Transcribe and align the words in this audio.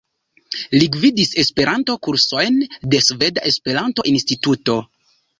Li 0.75 0.85
gvidis 0.93 1.33
Esperanto-kursojn 1.43 2.57
de 2.93 3.01
Sveda 3.09 3.43
Esperanto-Instituto. 3.51 4.79